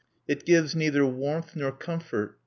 [0.27, 2.35] It gives neither warmth nor comfort.